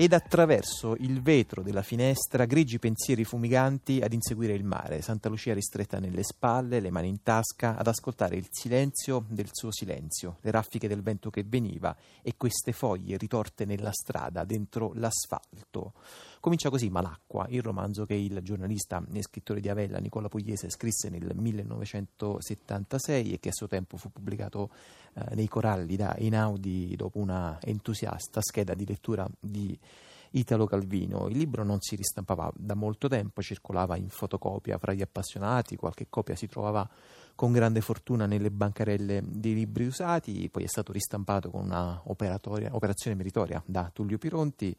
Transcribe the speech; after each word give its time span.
ed 0.00 0.14
attraverso 0.14 0.96
il 1.00 1.20
vetro 1.20 1.60
della 1.60 1.82
finestra 1.82 2.46
grigi 2.46 2.78
pensieri 2.78 3.22
fumiganti 3.22 4.00
ad 4.00 4.14
inseguire 4.14 4.54
il 4.54 4.64
mare, 4.64 5.02
Santa 5.02 5.28
Lucia 5.28 5.52
ristretta 5.52 5.98
nelle 5.98 6.22
spalle, 6.22 6.80
le 6.80 6.88
mani 6.88 7.08
in 7.08 7.22
tasca, 7.22 7.76
ad 7.76 7.86
ascoltare 7.86 8.36
il 8.36 8.46
silenzio 8.48 9.26
del 9.28 9.50
suo 9.52 9.70
silenzio, 9.70 10.38
le 10.40 10.52
raffiche 10.52 10.88
del 10.88 11.02
vento 11.02 11.28
che 11.28 11.44
veniva 11.46 11.94
e 12.22 12.32
queste 12.38 12.72
foglie 12.72 13.18
ritorte 13.18 13.66
nella 13.66 13.92
strada, 13.92 14.44
dentro 14.44 14.92
l'asfalto. 14.94 15.92
Comincia 16.40 16.70
così 16.70 16.88
Malacqua, 16.88 17.44
il 17.50 17.60
romanzo 17.60 18.06
che 18.06 18.14
il 18.14 18.40
giornalista 18.42 19.04
e 19.12 19.22
scrittore 19.22 19.60
di 19.60 19.68
Avella 19.68 19.98
Nicola 19.98 20.30
Pugliese 20.30 20.70
scrisse 20.70 21.10
nel 21.10 21.32
1976 21.34 23.34
e 23.34 23.38
che 23.38 23.50
a 23.50 23.52
suo 23.52 23.66
tempo 23.66 23.98
fu 23.98 24.10
pubblicato 24.10 24.70
eh, 25.12 25.34
nei 25.34 25.48
coralli 25.48 25.96
da 25.96 26.16
Einaudi 26.16 26.96
dopo 26.96 27.18
una 27.18 27.58
entusiasta 27.60 28.40
scheda 28.40 28.72
di 28.72 28.86
lettura 28.86 29.28
di 29.38 29.78
Italo 30.30 30.64
Calvino. 30.64 31.28
Il 31.28 31.36
libro 31.36 31.62
non 31.62 31.82
si 31.82 31.94
ristampava 31.94 32.50
da 32.56 32.74
molto 32.74 33.06
tempo, 33.06 33.42
circolava 33.42 33.98
in 33.98 34.08
fotocopia 34.08 34.78
fra 34.78 34.94
gli 34.94 35.02
appassionati, 35.02 35.76
qualche 35.76 36.06
copia 36.08 36.36
si 36.36 36.46
trovava 36.46 36.88
con 37.34 37.52
grande 37.52 37.82
fortuna 37.82 38.24
nelle 38.24 38.50
bancarelle 38.50 39.22
dei 39.26 39.52
libri 39.52 39.84
usati, 39.84 40.48
poi 40.48 40.64
è 40.64 40.68
stato 40.68 40.90
ristampato 40.90 41.50
con 41.50 41.64
una 41.64 42.00
operazione 42.04 43.14
meritoria 43.14 43.62
da 43.66 43.90
Tullio 43.92 44.16
Pironti. 44.16 44.74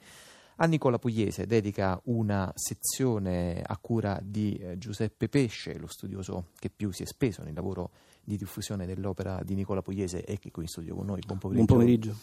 A 0.62 0.68
Nicola 0.68 1.00
Pugliese 1.00 1.48
dedica 1.48 2.00
una 2.04 2.52
sezione 2.54 3.64
a 3.66 3.80
cura 3.82 4.20
di 4.22 4.60
eh, 4.62 4.78
Giuseppe 4.78 5.28
Pesce, 5.28 5.80
lo 5.80 5.88
studioso 5.88 6.50
che 6.60 6.70
più 6.70 6.92
si 6.92 7.02
è 7.02 7.08
speso 7.08 7.42
nel 7.42 7.56
lavoro 7.56 7.90
di 8.24 8.38
diffusione 8.38 8.86
dell'opera 8.86 9.42
di 9.44 9.56
Nicola 9.56 9.82
Pugliese 9.82 10.24
e 10.24 10.38
che 10.38 10.50
è 10.50 10.52
qui 10.52 10.62
in 10.62 10.68
studio 10.70 10.94
con 10.94 11.08
noi. 11.08 11.22
Buon 11.26 11.40
pomeriggio. 11.40 11.66
Buon 11.66 11.80
pomeriggio. 11.80 12.16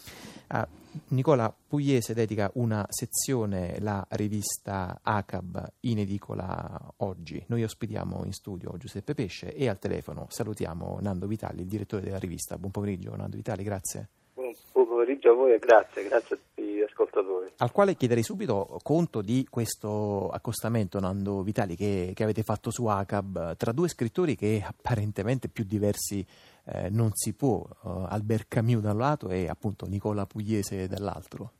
A 0.46 0.68
Nicola 1.08 1.52
Pugliese 1.52 2.14
dedica 2.14 2.48
una 2.54 2.86
sezione, 2.88 3.80
la 3.80 4.06
rivista 4.10 5.00
ACAB, 5.02 5.72
in 5.80 5.98
edicola 5.98 6.94
oggi. 6.98 7.42
Noi 7.48 7.64
ospitiamo 7.64 8.22
in 8.24 8.32
studio 8.32 8.72
Giuseppe 8.76 9.14
Pesce 9.14 9.52
e 9.52 9.68
al 9.68 9.80
telefono 9.80 10.26
salutiamo 10.28 10.98
Nando 11.00 11.26
Vitali, 11.26 11.62
il 11.62 11.66
direttore 11.66 12.02
della 12.02 12.18
rivista. 12.18 12.56
Buon 12.56 12.70
pomeriggio 12.70 13.16
Nando 13.16 13.34
Vitali, 13.34 13.64
grazie. 13.64 14.10
Buon 14.34 14.86
pomeriggio 14.86 15.32
a 15.32 15.34
voi 15.34 15.54
e 15.54 15.58
grazie, 15.58 16.04
grazie 16.04 16.36
a 16.36 16.38
tutti 16.38 16.57
ascoltatori. 17.18 17.52
Al 17.58 17.72
quale 17.72 17.94
chiederei 17.94 18.22
subito 18.22 18.78
conto 18.82 19.20
di 19.20 19.46
questo 19.50 20.30
accostamento, 20.30 21.00
Nando 21.00 21.42
Vitali, 21.42 21.76
che, 21.76 22.12
che 22.14 22.22
avete 22.22 22.42
fatto 22.42 22.70
su 22.70 22.86
ACAB 22.86 23.56
tra 23.56 23.72
due 23.72 23.88
scrittori 23.88 24.36
che 24.36 24.62
apparentemente 24.64 25.48
più 25.48 25.64
diversi 25.64 26.24
eh, 26.66 26.88
non 26.90 27.10
si 27.12 27.34
può, 27.34 27.64
uh, 27.82 28.06
Albert 28.08 28.46
Camus 28.48 28.82
da 28.82 28.92
un 28.92 28.98
lato 28.98 29.30
e 29.30 29.48
appunto 29.48 29.86
Nicola 29.86 30.26
Pugliese 30.26 30.86
dall'altro. 30.86 31.52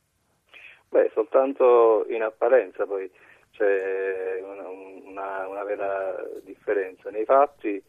Beh, 0.89 1.11
soltanto 1.13 2.05
in 2.09 2.21
apparenza 2.23 2.85
poi 2.85 3.09
c'è 3.51 4.41
una, 4.41 4.67
una, 4.67 5.47
una 5.47 5.63
vera 5.63 6.15
differenza. 6.43 7.09
Nei 7.09 7.25
fatti, 7.25 7.81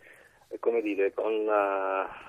come 0.59 0.81
dire, 0.81 1.13
con... 1.15 1.33
Uh, 1.33 2.29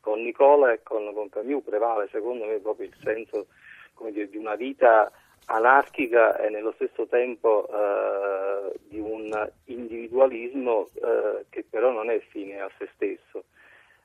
con 0.00 0.22
Nicola 0.22 0.72
e 0.72 0.82
con, 0.82 1.12
con 1.12 1.28
Camus 1.28 1.64
prevale 1.64 2.08
secondo 2.10 2.44
me 2.46 2.58
proprio 2.60 2.86
il 2.86 2.96
senso 3.02 3.48
dire, 4.10 4.28
di 4.28 4.36
una 4.36 4.54
vita 4.54 5.10
anarchica 5.46 6.38
e 6.38 6.50
nello 6.50 6.72
stesso 6.72 7.06
tempo 7.06 7.66
eh, 7.68 8.78
di 8.88 8.98
un 8.98 9.50
individualismo 9.64 10.88
eh, 10.94 11.46
che 11.48 11.64
però 11.68 11.90
non 11.90 12.10
è 12.10 12.18
fine 12.20 12.60
a 12.60 12.70
se 12.78 12.88
stesso. 12.94 13.44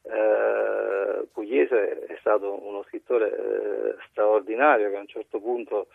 Eh, 0.03 1.27
Pugliese 1.31 2.05
è 2.05 2.17
stato 2.19 2.66
uno 2.66 2.83
scrittore 2.83 3.31
eh, 3.31 3.95
straordinario 4.09 4.89
che 4.89 4.95
a 4.97 5.00
un 5.00 5.08
certo 5.08 5.39
punto 5.39 5.88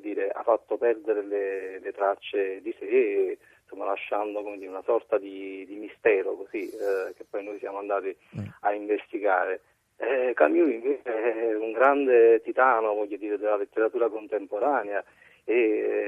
dire, 0.00 0.30
ha 0.30 0.42
fatto 0.42 0.76
perdere 0.78 1.22
le, 1.22 1.78
le 1.80 1.92
tracce 1.92 2.60
di 2.62 2.74
sé 2.78 3.38
insomma, 3.66 3.84
lasciando 3.84 4.40
dire, 4.56 4.68
una 4.68 4.82
sorta 4.82 5.18
di, 5.18 5.64
di 5.66 5.74
mistero 5.74 6.34
così, 6.34 6.70
eh, 6.70 7.12
che 7.14 7.24
poi 7.28 7.44
noi 7.44 7.58
siamo 7.58 7.78
andati 7.78 8.16
mm. 8.38 8.44
a 8.60 8.72
investigare. 8.72 9.60
Eh, 9.98 10.32
Camus 10.34 10.70
invece 10.70 11.02
è 11.02 11.54
un 11.56 11.72
grande 11.72 12.42
titano 12.42 12.92
voglio 12.92 13.16
dire, 13.16 13.38
della 13.38 13.56
letteratura 13.56 14.10
contemporanea 14.10 15.02
e 15.42 15.54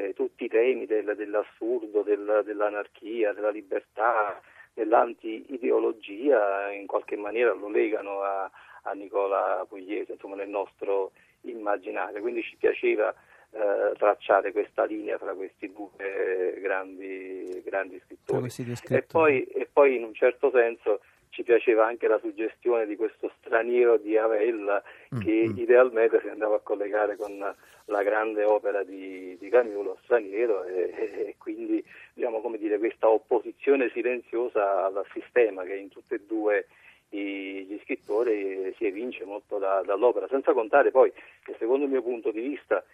eh, 0.09 0.13
tutti 0.15 0.45
i 0.45 0.49
temi 0.49 0.85
del, 0.85 1.15
dell'assurdo, 1.17 2.03
del, 2.03 2.43
dell'anarchia, 2.45 3.33
della 3.33 3.51
libertà, 3.51 4.41
dell'anti-ideologia 4.75 6.71
in 6.73 6.87
qualche 6.87 7.17
maniera 7.17 7.55
lo 7.55 7.69
legano 7.69 8.21
a, 8.21 8.51
a 8.83 8.93
Nicola 8.93 9.65
Pugliese, 9.67 10.13
insomma 10.13 10.35
nel 10.35 10.49
nostro 10.49 11.13
immaginario. 11.43 12.21
Quindi 12.21 12.43
ci 12.43 12.57
piaceva 12.57 13.15
eh, 13.53 13.93
tracciare 13.97 14.53
questa 14.53 14.85
linea 14.85 15.17
fra 15.19 15.33
questi 15.35 15.73
due 15.73 16.59
grandi, 16.61 17.63
grandi 17.65 17.99
scrittori. 18.05 18.41
E 18.89 19.03
poi, 19.03 19.45
e 19.45 19.69
poi 19.73 19.97
in 19.97 20.05
un 20.05 20.15
certo 20.15 20.51
senso 20.51 21.01
ci 21.39 21.45
piaceva 21.45 21.87
anche 21.87 22.09
la 22.09 22.19
suggestione 22.19 22.85
di 22.85 22.97
questo 22.97 23.31
straniero 23.39 23.97
di 23.97 24.17
Avella 24.17 24.83
mm, 25.15 25.21
che 25.21 25.45
mm. 25.47 25.57
idealmente 25.57 26.21
si 26.21 26.27
andava 26.27 26.57
a 26.57 26.61
collegare 26.61 27.15
con 27.15 27.39
la 27.85 28.03
grande 28.03 28.43
opera 28.43 28.83
di, 28.83 29.37
di 29.39 29.49
Camus, 29.49 29.85
lo 29.85 29.99
straniero, 30.03 30.65
e, 30.65 30.93
e 31.29 31.35
quindi 31.39 31.83
diciamo, 32.13 32.43
dire, 32.59 32.79
questa 32.79 33.09
opposizione 33.09 33.89
silenziosa 33.91 34.87
al 34.87 35.07
sistema 35.13 35.63
che 35.63 35.75
in 35.75 35.91
tutti 35.91 36.15
e 36.15 36.21
due 36.27 36.67
i, 37.11 37.67
gli 37.69 37.79
scrittori 37.85 38.75
si 38.77 38.87
evince 38.87 39.25
molto 39.25 39.59
da, 39.59 39.81
dall'opera, 39.87 40.27
senza 40.29 40.53
contare 40.53 40.91
poi 40.91 41.13
che 41.45 41.55
secondo 41.61 41.85
il 41.85 41.93
mio 41.93 42.03
punto 42.03 42.33
di 42.33 42.41
vista 42.41 42.85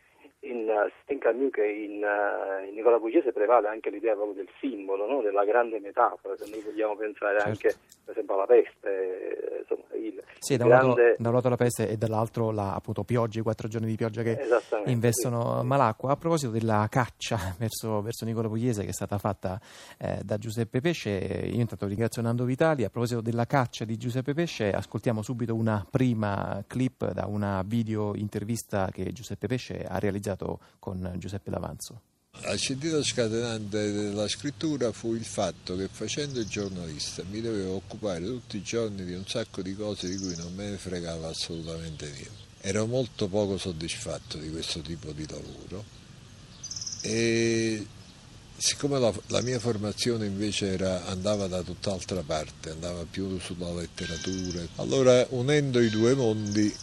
in, 0.45 0.71
in 1.07 1.19
Camus 1.19 1.51
che 1.51 1.67
in, 1.67 2.03
uh, 2.03 2.67
in, 2.67 2.75
Nicola 2.75 2.99
Pugliese 2.99 3.33
prevale 3.33 3.69
anche 3.69 3.91
l'idea 3.91 4.15
proprio 4.15 4.35
del 4.35 4.49
simbolo, 4.61 5.07
no? 5.07 5.23
della 5.23 5.45
grande 5.45 5.81
metafora, 5.81 6.37
se 6.37 6.49
noi 6.51 6.61
vogliamo 6.61 6.97
pensare 6.97 7.39
certo. 7.39 7.49
anche 7.49 7.75
per 8.05 8.13
esempio 8.13 8.35
alla 8.35 8.47
peste, 8.47 9.57
eh, 9.57 9.59
insomma, 9.61 9.83
il, 9.95 10.23
sì, 10.39 10.57
da 10.57 10.65
un, 10.65 10.71
grande... 10.71 11.03
lato, 11.03 11.23
da 11.23 11.29
un, 11.29 11.35
lato, 11.35 11.49
la 11.49 11.57
peste 11.57 11.89
e 11.89 11.97
dall'altro 11.97 12.51
la 12.51 12.75
appunto 12.75 13.03
piogge, 13.05 13.41
i 13.41 13.43
quattro 13.43 13.69
giorni 13.69 13.87
di 13.87 13.97
pioggia 13.97 14.23
che 14.23 14.39
investono 14.87 15.61
sì. 15.61 15.67
Malacqua. 15.67 16.13
A 16.13 16.17
proposito 16.17 16.51
della 16.53 16.87
caccia 16.91 17.39
verso, 17.59 18.03
verso 18.03 18.25
Nicola 18.25 18.49
Pugliese 18.49 18.83
che 18.83 18.91
è 18.91 18.93
stata 18.93 19.19
fatta 19.19 19.59
eh, 19.99 20.19
da 20.23 20.37
Giuseppe 20.37 20.81
Pesce, 20.81 21.11
io 21.11 21.61
intanto 21.61 21.87
ringrazio 21.87 22.21
Nando 22.23 22.45
Vitali, 22.45 22.85
a 22.85 22.91
proposito 22.91 23.21
della 23.21 23.47
caccia 23.47 23.85
di 23.85 23.97
Giuseppe 23.97 24.35
Pesce 24.35 24.71
ascoltiamo 24.71 25.23
subito 25.23 25.55
una 25.55 25.85
prima 25.91 26.63
clip 26.67 27.11
da 27.13 27.27
una 27.27 27.63
video 27.65 28.15
intervista 28.15 28.89
che 28.91 29.13
Giuseppe 29.13 29.47
Pesce 29.47 29.85
ha 29.89 29.99
realizzato 29.99 30.34
iniziato 30.35 30.59
con 30.79 31.15
Giuseppe 31.17 31.51
D'Avanzo. 31.51 32.01
L'accendino 32.43 33.01
scatenante 33.03 33.93
della 33.93 34.27
scrittura 34.27 34.91
fu 34.91 35.15
il 35.15 35.25
fatto 35.25 35.77
che 35.77 35.89
facendo 35.91 36.41
il 36.41 36.47
giornalista 36.47 37.23
mi 37.31 37.41
dovevo 37.41 37.77
occupare 37.77 38.25
tutti 38.25 38.57
i 38.57 38.63
giorni 38.63 39.05
di 39.05 39.15
un 39.15 39.25
sacco 39.25 39.63
di 39.63 39.75
cose 39.77 40.09
di 40.09 40.17
cui 40.17 40.35
non 40.37 40.53
me 40.53 40.71
ne 40.71 40.77
fregava 40.77 41.29
assolutamente 41.29 42.07
niente. 42.07 42.43
Ero 42.61 42.87
molto 42.87 43.29
poco 43.29 43.57
soddisfatto 43.57 44.39
di 44.39 44.51
questo 44.51 44.81
tipo 44.81 45.13
di 45.13 45.27
lavoro 45.29 45.85
e 47.03 47.87
siccome 48.57 48.99
la, 48.99 49.13
la 49.29 49.43
mia 49.43 49.61
formazione 49.61 50.27
invece 50.27 50.73
era, 50.73 51.05
andava 51.07 51.47
da 51.47 51.63
tutt'altra 51.63 52.23
parte, 52.23 52.71
andava 52.71 53.05
più 53.09 53.39
sulla 53.39 53.73
letteratura, 53.73 54.67
allora 54.77 55.25
unendo 55.31 55.81
i 55.81 55.91
due 55.91 56.15
mondi 56.15 56.75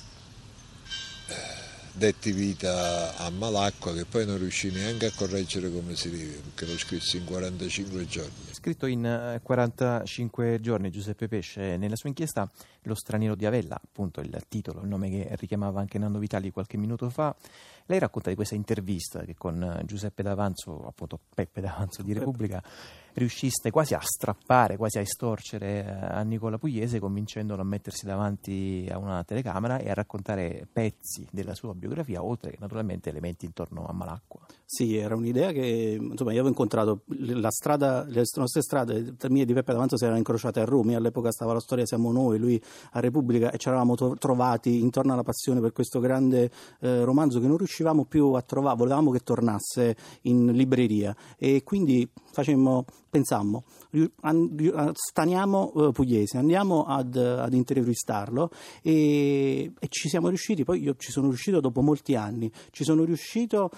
detti 1.93 2.31
vita 2.31 3.17
a 3.17 3.29
Malacqua 3.29 3.93
che 3.93 4.05
poi 4.05 4.25
non 4.25 4.37
riuscì 4.37 4.71
neanche 4.71 5.07
a 5.07 5.11
correggere 5.15 5.71
come 5.71 5.95
si 5.95 6.09
deve 6.09 6.41
perché 6.53 6.71
l'ho 6.71 6.77
scritto 6.77 7.17
in 7.17 7.25
45 7.25 8.07
giorni. 8.07 8.31
Scritto 8.51 8.85
in 8.85 9.39
45 9.41 10.53
eh, 10.53 10.59
giorni 10.61 10.89
Giuseppe 10.91 11.27
Pesce 11.27 11.77
nella 11.77 11.95
sua 11.95 12.09
inchiesta 12.09 12.49
Lo 12.85 12.95
straniero 12.95 13.35
di 13.35 13.45
Avella, 13.45 13.79
appunto 13.81 14.21
il 14.21 14.43
titolo, 14.47 14.81
il 14.81 14.87
nome 14.87 15.09
che 15.09 15.35
richiamava 15.35 15.79
anche 15.79 15.99
Nando 15.99 16.17
Vitali 16.17 16.51
qualche 16.51 16.77
minuto 16.77 17.09
fa, 17.09 17.35
lei 17.85 17.99
racconta 17.99 18.29
di 18.29 18.35
questa 18.35 18.55
intervista 18.55 19.23
che 19.23 19.35
con 19.35 19.61
eh, 19.61 19.85
Giuseppe 19.85 20.23
D'Avanzo, 20.23 20.87
appunto 20.87 21.19
Peppe 21.33 21.61
D'Avanzo 21.61 22.01
di 22.01 22.13
Repubblica, 22.13 22.63
riusciste 23.13 23.69
quasi 23.69 23.93
a 23.93 23.99
strappare, 24.01 24.77
quasi 24.77 24.97
a 24.97 25.01
estorcere 25.01 25.85
eh, 25.85 25.89
a 25.89 26.21
Nicola 26.21 26.57
Pugliese, 26.57 26.99
convincendolo 26.99 27.61
a 27.61 27.65
mettersi 27.65 28.05
davanti 28.05 28.87
a 28.89 28.97
una 28.97 29.23
telecamera 29.23 29.77
e 29.77 29.89
a 29.89 29.93
raccontare 29.93 30.67
pezzi 30.71 31.27
della 31.31 31.53
sua 31.53 31.73
biografia, 31.73 32.23
oltre 32.23 32.51
che 32.51 32.57
naturalmente 32.59 33.09
elementi 33.09 33.45
intorno 33.45 33.85
a 33.85 33.93
Malacqua. 33.93 34.40
Sì, 34.65 34.95
era 34.95 35.15
un'idea 35.15 35.51
che 35.51 35.97
insomma, 35.99 36.31
io 36.31 36.37
avevo 36.37 36.47
incontrato 36.47 37.01
la 37.07 37.51
strada, 37.51 38.05
le 38.07 38.23
nostre 38.35 38.61
strade, 38.61 39.15
mie 39.27 39.43
di 39.43 39.53
Peppe 39.53 39.73
D'Avanzo 39.73 39.97
si 39.97 40.03
erano 40.03 40.17
incrociate 40.17 40.61
a 40.61 40.63
Roma, 40.63 40.95
all'epoca 40.95 41.29
stava 41.29 41.51
la 41.51 41.59
storia 41.59 41.85
Siamo 41.85 42.09
noi, 42.13 42.39
lui 42.39 42.61
a 42.91 43.01
Repubblica 43.01 43.51
e 43.51 43.57
ci 43.57 43.67
eravamo 43.67 43.95
trovati 44.15 44.79
intorno 44.79 45.11
alla 45.11 45.23
passione 45.23 45.59
per 45.59 45.73
questo 45.73 45.99
grande 45.99 46.49
eh, 46.79 47.03
romanzo 47.03 47.41
che 47.41 47.47
non 47.47 47.57
riuscivamo 47.57 48.05
più 48.05 48.31
a 48.31 48.41
trovare, 48.43 48.77
volevamo 48.77 49.11
che 49.11 49.19
tornasse 49.19 49.97
in 50.21 50.53
libreria. 50.53 51.13
E 51.37 51.63
quindi 51.63 52.09
facemmo, 52.31 52.85
pensammo, 53.09 53.65
staniamo 54.93 55.71
uh, 55.73 55.91
Pugliese, 55.91 56.37
andiamo 56.37 56.85
ad, 56.85 57.17
ad 57.17 57.53
intervistarlo 57.53 58.49
e, 58.81 59.73
e, 59.77 59.87
ci 59.89 60.07
siamo 60.07 60.29
riusciti, 60.29 60.63
poi 60.63 60.81
io 60.81 60.95
ci 60.97 61.11
sono 61.11 61.27
riuscito 61.27 61.59
dopo 61.59 61.81
molti 61.81 62.15
anni, 62.15 62.49
ci 62.71 62.85
sono 62.85 63.03
riuscito 63.03 63.69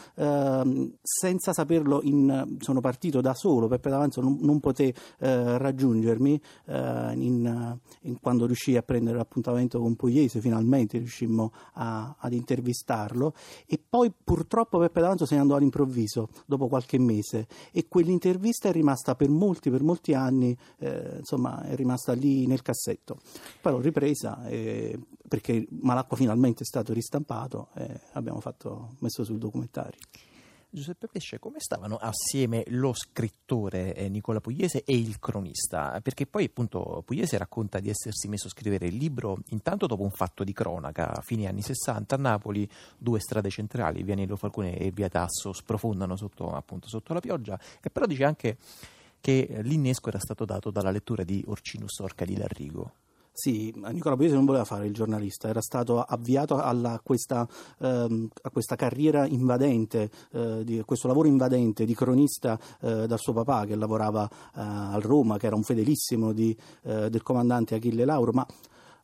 uh, 0.63 0.95
senza 1.01 1.53
saperlo, 1.53 2.01
in, 2.03 2.57
sono 2.59 2.81
partito 2.81 3.21
da 3.21 3.33
solo, 3.33 3.67
Peppe 3.67 3.89
D'Avanzo 3.89 4.21
non, 4.21 4.37
non 4.41 4.59
poté 4.59 4.87
uh, 4.87 5.25
raggiungermi 5.57 6.41
in, 6.65 7.77
in, 8.01 8.19
quando 8.19 8.45
riuscii 8.45 8.77
a 8.77 8.81
prendere 8.81 9.17
l'appuntamento 9.17 9.79
con 9.79 9.95
Pugliese, 9.95 10.39
finalmente 10.39 10.97
riuscimmo 10.97 11.51
a, 11.73 12.15
ad 12.17 12.33
intervistarlo 12.33 13.33
e 13.65 13.79
poi 13.87 14.11
purtroppo 14.11 14.79
Peppe 14.79 15.01
D'Avanzo 15.01 15.25
se 15.25 15.35
ne 15.35 15.41
andò 15.41 15.55
all'improvviso 15.55 16.29
dopo 16.45 16.67
qualche 16.67 16.99
mese 16.99 17.47
e 17.71 17.87
quell'intervista 17.87 18.33
intervista 18.33 18.69
è 18.69 18.71
rimasta 18.71 19.15
per 19.15 19.29
molti, 19.29 19.69
per 19.69 19.83
molti 19.83 20.13
anni, 20.13 20.57
eh, 20.79 21.17
insomma, 21.19 21.63
è 21.63 21.75
rimasta 21.75 22.13
lì 22.13 22.47
nel 22.47 22.61
cassetto. 22.61 23.19
Poi 23.61 23.71
l'ho 23.71 23.79
ripresa 23.79 24.45
eh, 24.47 24.99
perché 25.27 25.65
Malacqua 25.69 26.17
finalmente 26.17 26.63
è 26.63 26.65
stato 26.65 26.93
ristampato 26.93 27.69
e 27.75 27.99
abbiamo 28.13 28.39
fatto, 28.39 28.95
messo 28.99 29.23
sul 29.23 29.37
documentario. 29.37 29.99
Giuseppe 30.73 31.07
Pesce, 31.07 31.37
come 31.37 31.59
stavano 31.59 31.97
assieme 31.97 32.63
lo 32.69 32.93
scrittore 32.93 33.93
eh, 33.93 34.09
Nicola 34.09 34.41
Pugliese 34.41 34.83
e 34.83 34.97
il 34.97 35.19
cronista? 35.19 36.01
Perché 36.01 36.25
poi 36.25 36.45
appunto 36.45 37.03
Pugliese 37.05 37.37
racconta 37.37 37.79
di 37.79 37.89
essersi 37.89 38.27
messo 38.27 38.47
a 38.47 38.49
scrivere 38.49 38.87
il 38.87 38.95
libro 38.95 39.37
intanto 39.49 39.85
dopo 39.85 40.01
un 40.01 40.09
fatto 40.09 40.43
di 40.43 40.51
cronaca, 40.51 41.21
fine 41.21 41.45
anni 41.45 41.61
60 41.61 42.15
a 42.15 42.17
Napoli, 42.17 42.67
due 42.97 43.19
strade 43.19 43.51
centrali, 43.51 44.01
via 44.01 44.15
Nello 44.15 44.35
Falcone 44.35 44.75
e 44.75 44.89
via 44.89 45.09
Tasso, 45.09 45.53
sprofondano 45.53 46.15
sotto, 46.15 46.51
appunto, 46.55 46.87
sotto 46.87 47.13
la 47.13 47.19
pioggia, 47.19 47.59
e 47.79 47.91
però 47.91 48.07
dice 48.07 48.23
anche 48.23 48.57
che 49.21 49.59
l'innesco 49.61 50.09
era 50.09 50.19
stato 50.19 50.43
dato 50.43 50.71
dalla 50.71 50.89
lettura 50.89 51.23
di 51.23 51.43
Orcinus 51.45 51.99
Orca 51.99 52.25
di 52.25 52.35
Larrigo. 52.35 52.93
Sì, 53.35 53.73
Nicola 53.91 54.15
Pugliese 54.15 54.35
non 54.35 54.45
voleva 54.45 54.63
fare 54.63 54.85
il 54.85 54.93
giornalista, 54.93 55.47
era 55.47 55.59
stato 55.59 55.99
avviato 55.99 56.61
alla, 56.61 57.01
questa, 57.03 57.47
ehm, 57.79 58.29
a 58.43 58.49
questa 58.51 58.75
carriera 58.75 59.25
invadente, 59.25 60.11
eh, 60.33 60.63
di, 60.63 60.83
questo 60.85 61.07
lavoro 61.07 61.27
invadente 61.27 61.83
di 61.83 61.95
cronista 61.95 62.59
eh, 62.81 63.07
dal 63.07 63.17
suo 63.17 63.33
papà 63.33 63.65
che 63.65 63.75
lavorava 63.75 64.29
eh, 64.29 64.49
a 64.53 64.99
Roma, 65.01 65.37
che 65.37 65.47
era 65.47 65.55
un 65.55 65.63
fedelissimo 65.63 66.31
di, 66.31 66.55
eh, 66.83 67.09
del 67.09 67.23
comandante 67.23 67.73
Achille 67.73 68.05
Lauro, 68.05 68.33
ma 68.33 68.45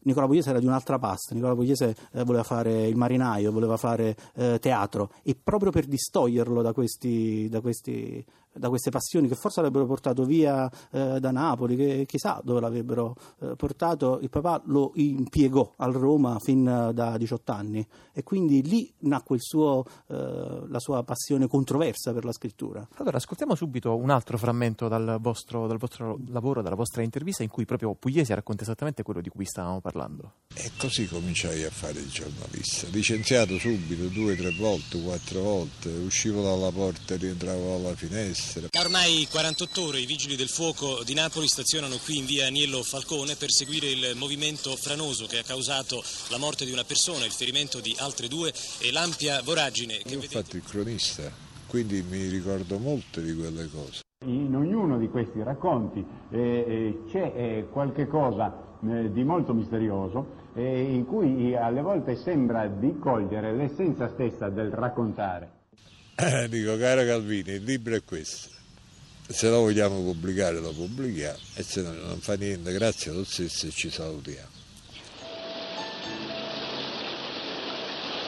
Nicola 0.01 0.27
Pugliese 0.27 0.51
era 0.51 0.59
di 0.59 0.65
un'altra 0.67 0.99
pasta, 0.99 1.33
Nicola 1.33 1.55
Pugliese 1.55 1.95
eh, 2.11 2.23
voleva 2.23 2.43
fare 2.43 2.87
il 2.87 2.95
marinaio, 2.95 3.51
voleva 3.51 3.77
fare 3.77 4.15
eh, 4.35 4.59
teatro 4.59 5.09
e 5.23 5.35
proprio 5.35 5.71
per 5.71 5.87
distoglierlo 5.87 6.61
da 6.61 6.71
questi, 6.71 7.49
da 7.49 7.61
questi 7.61 8.23
da 8.53 8.69
queste 8.69 8.89
passioni 8.89 9.27
che 9.27 9.35
forse 9.35 9.61
l'avrebbero 9.61 9.85
portato 9.85 10.23
via 10.23 10.69
eh, 10.91 11.19
da 11.19 11.31
Napoli, 11.31 11.75
che 11.75 12.05
chissà 12.05 12.41
dove 12.43 12.59
l'avrebbero 12.59 13.15
eh, 13.39 13.55
portato, 13.55 14.19
il 14.21 14.29
papà 14.29 14.61
lo 14.65 14.91
impiegò 14.95 15.73
al 15.77 15.93
Roma 15.93 16.39
fin 16.39 16.67
eh, 16.67 16.93
da 16.93 17.17
18 17.17 17.51
anni 17.51 17.85
e 18.13 18.23
quindi 18.23 18.63
lì 18.63 18.91
nacque 18.99 19.37
suo, 19.39 19.85
eh, 20.07 20.63
la 20.67 20.79
sua 20.79 21.03
passione 21.03 21.47
controversa 21.47 22.13
per 22.13 22.25
la 22.25 22.31
scrittura. 22.31 22.87
Allora 22.95 23.17
ascoltiamo 23.17 23.55
subito 23.55 23.95
un 23.95 24.09
altro 24.09 24.37
frammento 24.37 24.87
dal 24.87 25.17
vostro, 25.21 25.67
dal 25.67 25.77
vostro 25.77 26.19
lavoro, 26.27 26.61
dalla 26.61 26.75
vostra 26.75 27.03
intervista 27.03 27.43
in 27.43 27.49
cui 27.49 27.65
proprio 27.65 27.93
Pugliesi 27.93 28.33
racconta 28.33 28.63
esattamente 28.63 29.03
quello 29.03 29.21
di 29.21 29.29
cui 29.29 29.45
stavamo 29.45 29.79
parlando. 29.79 30.33
E 30.53 30.71
così 30.77 31.07
cominciai 31.07 31.63
a 31.63 31.69
fare 31.69 31.99
il 31.99 32.09
giornalista, 32.09 32.87
licenziato 32.89 33.57
subito 33.57 34.07
due, 34.07 34.35
tre 34.35 34.51
volte, 34.57 35.01
quattro 35.01 35.41
volte, 35.41 35.89
uscivo 35.89 36.41
dalla 36.41 36.71
porta 36.71 37.13
e 37.13 37.17
rientravo 37.17 37.75
alla 37.75 37.95
finestra 37.95 38.38
essere. 38.39 38.67
Da 38.71 38.79
ormai 38.79 39.27
48 39.29 39.81
ore 39.81 39.99
i 39.99 40.05
vigili 40.05 40.35
del 40.35 40.47
fuoco 40.47 41.03
di 41.03 41.13
Napoli 41.13 41.47
stazionano 41.47 41.97
qui 41.97 42.17
in 42.17 42.25
via 42.25 42.47
Aniello 42.47 42.81
Falcone 42.83 43.35
per 43.35 43.51
seguire 43.51 43.87
il 43.87 44.15
movimento 44.15 44.75
franoso 44.75 45.25
che 45.25 45.39
ha 45.39 45.43
causato 45.43 46.01
la 46.29 46.37
morte 46.37 46.65
di 46.65 46.71
una 46.71 46.83
persona, 46.83 47.25
il 47.25 47.31
ferimento 47.31 47.79
di 47.79 47.95
altre 47.99 48.27
due 48.27 48.53
e 48.79 48.91
l'ampia 48.91 49.41
voragine 49.43 49.97
che 49.97 50.09
Io 50.09 50.17
ho 50.17 50.21
vedete... 50.21 50.41
fatto 50.41 50.55
il 50.55 50.63
cronista, 50.63 51.31
quindi 51.67 52.01
mi 52.01 52.27
ricordo 52.27 52.77
molte 52.79 53.21
di 53.21 53.35
quelle 53.35 53.69
cose. 53.69 54.01
In 54.25 54.55
ognuno 54.55 54.97
di 54.97 55.07
questi 55.07 55.41
racconti 55.43 56.05
eh, 56.31 56.37
eh, 56.37 57.03
c'è 57.09 57.33
eh, 57.35 57.67
qualche 57.71 58.07
cosa 58.07 58.77
eh, 58.85 59.11
di 59.11 59.23
molto 59.23 59.53
misterioso 59.53 60.37
eh, 60.55 60.81
in 60.81 61.05
cui 61.05 61.55
alle 61.55 61.81
volte 61.81 62.17
sembra 62.17 62.67
di 62.67 62.97
cogliere 62.99 63.53
l'essenza 63.53 64.09
stessa 64.09 64.49
del 64.49 64.71
raccontare. 64.71 65.58
Eh, 66.21 66.49
dico, 66.49 66.77
caro 66.77 67.05
Calvini, 67.05 67.51
il 67.53 67.63
libro 67.63 67.95
è 67.95 68.03
questo. 68.03 68.49
Se 69.25 69.47
lo 69.47 69.61
vogliamo 69.61 70.01
pubblicare 70.01 70.59
lo 70.59 70.73
pubblichiamo 70.73 71.37
e 71.53 71.63
se 71.63 71.81
no 71.81 71.93
non 71.93 72.19
fa 72.19 72.33
niente, 72.33 72.73
grazie 72.73 73.11
a 73.11 73.13
lo 73.13 73.23
stesso 73.23 73.67
e 73.67 73.71
ci 73.71 73.89
salutiamo. 73.89 74.49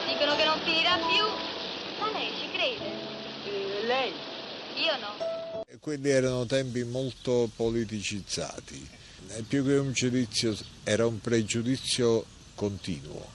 Dicono 0.06 0.36
che 0.36 0.44
non 0.44 0.58
finirà 0.64 0.96
più, 0.96 2.00
ma 2.00 2.12
lei 2.12 2.30
ci 2.38 2.48
crede? 2.50 2.84
Eh, 3.44 3.86
lei? 3.86 4.12
Io 4.76 4.98
no. 4.98 5.64
E 5.68 5.76
quelli 5.78 6.08
erano 6.08 6.46
tempi 6.46 6.84
molto 6.84 7.50
politicizzati, 7.54 8.88
e 9.36 9.42
più 9.42 9.66
che 9.66 9.74
un 9.74 9.92
giudizio 9.92 10.56
era 10.82 11.06
un 11.06 11.20
pregiudizio 11.20 12.24
continuo, 12.54 13.28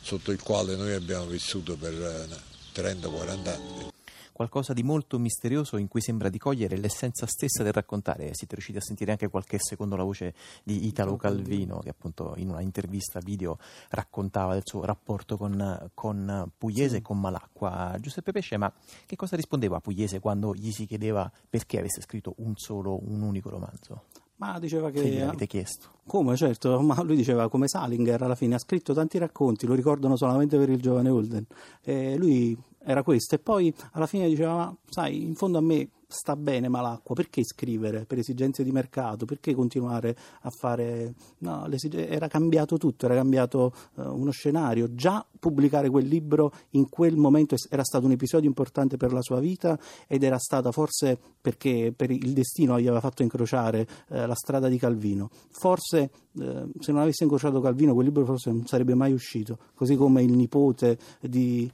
sotto 0.00 0.30
il 0.30 0.40
quale 0.40 0.76
noi 0.76 0.92
abbiamo 0.92 1.26
vissuto 1.26 1.74
per 1.74 2.46
30-40 2.74 3.48
anni. 3.48 3.90
Qualcosa 4.38 4.72
di 4.72 4.84
molto 4.84 5.18
misterioso 5.18 5.78
in 5.78 5.88
cui 5.88 6.00
sembra 6.00 6.28
di 6.28 6.38
cogliere 6.38 6.76
l'essenza 6.76 7.26
stessa 7.26 7.64
del 7.64 7.72
raccontare. 7.72 8.34
Siete 8.34 8.54
riusciti 8.54 8.78
a 8.78 8.80
sentire 8.80 9.10
anche 9.10 9.26
qualche 9.26 9.58
secondo 9.58 9.96
la 9.96 10.04
voce 10.04 10.32
di 10.62 10.86
Italo 10.86 11.16
Calvino, 11.16 11.80
che 11.80 11.88
appunto 11.88 12.34
in 12.36 12.50
una 12.50 12.60
intervista 12.60 13.18
video 13.18 13.58
raccontava 13.88 14.52
del 14.52 14.62
suo 14.64 14.84
rapporto 14.84 15.36
con, 15.36 15.90
con 15.92 16.52
Pugliese 16.56 16.98
e 16.98 17.02
con 17.02 17.18
Malacqua. 17.18 17.96
Giuseppe 17.98 18.30
Pesce, 18.30 18.56
ma 18.58 18.72
che 19.06 19.16
cosa 19.16 19.34
rispondeva 19.34 19.80
Pugliese 19.80 20.20
quando 20.20 20.54
gli 20.54 20.70
si 20.70 20.86
chiedeva 20.86 21.28
perché 21.50 21.80
avesse 21.80 22.00
scritto 22.00 22.34
un 22.36 22.54
solo, 22.54 22.96
un 23.08 23.22
unico 23.22 23.50
romanzo? 23.50 24.04
Ma 24.38 24.58
diceva 24.58 24.90
che. 24.90 25.00
Se 25.00 25.08
gliel'avete 25.08 25.46
chiesto. 25.46 25.88
Come, 26.06 26.36
certo, 26.36 26.80
ma 26.80 27.00
lui 27.02 27.16
diceva 27.16 27.48
come 27.48 27.68
Salinger 27.68 28.22
alla 28.22 28.34
fine 28.34 28.54
ha 28.54 28.58
scritto 28.58 28.94
tanti 28.94 29.18
racconti, 29.18 29.66
lo 29.66 29.74
ricordano 29.74 30.16
solamente 30.16 30.56
per 30.56 30.70
il 30.70 30.80
giovane 30.80 31.10
Holden. 31.10 31.44
E 31.82 32.16
lui 32.16 32.56
era 32.78 33.02
questo. 33.02 33.34
E 33.34 33.38
poi 33.38 33.74
alla 33.92 34.06
fine 34.06 34.28
diceva: 34.28 34.54
Ma 34.54 34.76
sai, 34.88 35.22
in 35.22 35.34
fondo 35.34 35.58
a 35.58 35.60
me 35.60 35.88
sta 36.06 36.36
bene 36.36 36.68
Malacqua, 36.68 37.14
perché 37.14 37.44
scrivere 37.44 38.06
per 38.06 38.18
esigenze 38.18 38.62
di 38.62 38.70
mercato? 38.70 39.26
Perché 39.26 39.54
continuare 39.54 40.16
a 40.42 40.50
fare. 40.50 41.14
No, 41.38 41.68
era 41.92 42.28
cambiato 42.28 42.78
tutto, 42.78 43.06
era 43.06 43.14
cambiato 43.14 43.72
uh, 43.96 44.02
uno 44.02 44.30
scenario. 44.30 44.94
Già 44.94 45.24
pubblicare 45.38 45.90
quel 45.90 46.06
libro 46.06 46.52
in 46.70 46.88
quel 46.88 47.16
momento 47.16 47.54
era 47.70 47.84
stato 47.84 48.06
un 48.06 48.12
episodio 48.12 48.48
importante 48.48 48.96
per 48.96 49.12
la 49.12 49.22
sua 49.22 49.38
vita 49.38 49.78
ed 50.06 50.22
era 50.22 50.38
stata 50.38 50.72
forse 50.72 51.18
perché 51.40 51.92
per 51.94 52.10
il 52.10 52.32
destino 52.32 52.80
gli 52.80 52.86
aveva 52.86 53.00
fatto 53.00 53.22
incrociare 53.22 53.86
uh, 54.08 54.26
la 54.26 54.34
strada 54.34 54.68
di 54.68 54.78
Calvino. 54.78 55.30
Forse 55.50 56.10
uh, 56.32 56.70
se 56.80 56.92
non 56.92 57.02
avesse 57.02 57.24
incrociato 57.24 57.60
Calvino 57.60 57.92
quel 57.94 58.06
libro 58.06 58.24
forse 58.24 58.50
non 58.50 58.66
sarebbe 58.66 58.94
mai 58.94 59.12
uscito, 59.12 59.58
così 59.74 59.94
come 59.94 60.22
il 60.22 60.32
nipote 60.32 60.98
di, 61.20 61.70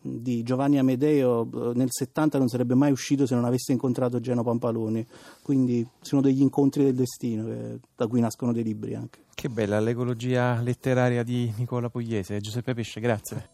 di 0.00 0.42
Giovanni 0.42 0.78
Amedeo 0.78 1.72
nel 1.74 1.88
70 1.90 2.38
non 2.38 2.48
sarebbe 2.48 2.74
mai 2.74 2.92
uscito 2.92 3.26
se 3.26 3.34
non 3.34 3.44
avesse 3.44 3.58
avesse 3.58 3.72
incontrato 3.72 4.20
Geno 4.20 4.42
Pampaloni. 4.42 5.06
Quindi 5.42 5.86
sono 6.00 6.22
degli 6.22 6.40
incontri 6.40 6.84
del 6.84 6.94
destino 6.94 7.48
eh, 7.48 7.78
da 7.94 8.06
cui 8.06 8.20
nascono 8.20 8.52
dei 8.52 8.62
libri 8.62 8.94
anche. 8.94 9.26
Che 9.38 9.48
bella 9.48 9.78
l'ecologia 9.78 10.60
letteraria 10.60 11.22
di 11.22 11.54
Nicola 11.58 11.88
Pugliese. 11.88 12.40
Giuseppe 12.40 12.74
Pesce, 12.74 12.98
grazie. 12.98 13.46